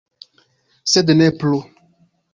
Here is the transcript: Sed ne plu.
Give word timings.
Sed 0.93 1.13
ne 1.21 1.27
plu. 1.43 1.61